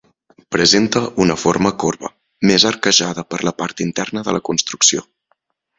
Presenta 0.53 1.03
una 1.25 1.35
forma 1.41 1.73
corba, 1.85 2.11
més 2.53 2.67
arquejada 2.73 3.27
per 3.35 3.43
la 3.49 3.57
part 3.61 3.87
interna 3.91 4.29
de 4.29 4.39
la 4.39 4.45
construcció. 4.53 5.11